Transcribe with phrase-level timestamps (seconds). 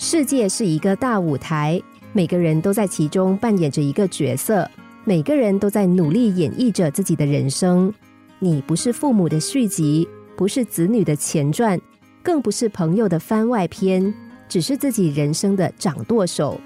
[0.00, 1.82] 世界是一个大舞台，
[2.12, 4.70] 每个人都在其中扮演着一个角色，
[5.02, 7.92] 每个人都在努力演绎着自己的人生。
[8.38, 11.78] 你不是父母的续集，不是子女的前传，
[12.22, 14.14] 更不是朋友的番外篇，
[14.48, 16.60] 只是自己人生的掌舵手。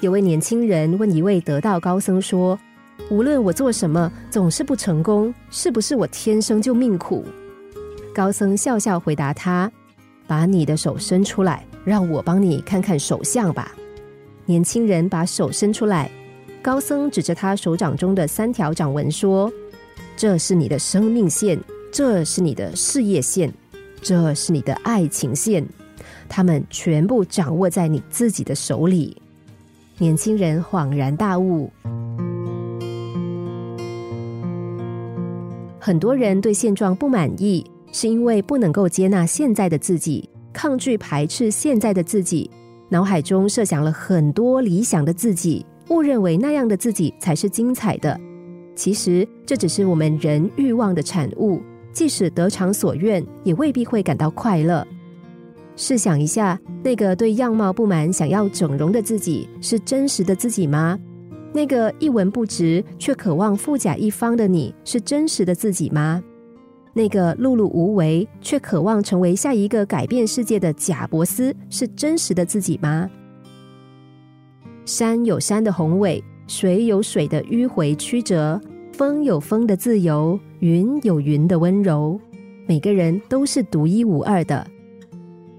[0.00, 2.58] 有位年轻人问一位得道高僧说
[3.08, 7.24] ：“无论我做什么，总是不成功，是不是我天生就命苦？”
[8.12, 9.70] 高僧笑笑回答他
[10.26, 13.74] ：“把你的手伸出来，让我帮你看看手相吧。”
[14.46, 16.10] 年轻人把手伸出来，
[16.60, 19.50] 高僧指着他手掌中的三条掌纹说
[20.16, 21.58] ：“这是你的生命线，
[21.90, 23.52] 这是你的事业线，
[24.02, 25.66] 这是你的爱情线，
[26.28, 29.16] 他们全部掌握在你自己的手里。”
[29.96, 31.70] 年轻人恍然大悟。
[35.78, 42.48] 很多人对现状不满意，是因为不能够接纳现在的自己，抗拒排斥现在的自己，
[42.88, 48.18] 脑海中设想了很多理想的自己，误认为那样的自己才是精彩的。
[48.74, 51.60] 其实这只是我们人欲望的产物，
[51.92, 54.86] 即使得偿所愿，也未必会感到快乐。
[55.76, 60.98] 试想一下，那个对样貌不满、想要整容的自己，是真实的自己吗？
[61.52, 66.22] 那个一文不值却渴望富甲一方的你，是真实的自己吗？
[66.96, 73.10] 那个碌碌无为却渴望成为下一个改变世界的贾伯斯，是真实的自己吗？
[74.84, 78.60] 山有山的宏伟，水有水的迂回曲折，
[78.92, 82.18] 风有风的自由，云有云的温柔。
[82.66, 84.64] 每个人都是独一无二的。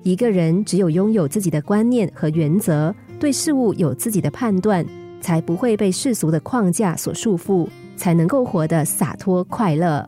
[0.04, 4.86] 一个人只有拥有自己的观念和原则，对事物有自己的判断，
[5.20, 10.08] 才不会被世俗的框架所束缚，才能够活得洒脱快乐。